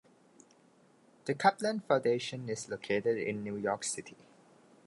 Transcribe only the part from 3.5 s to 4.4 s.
York City.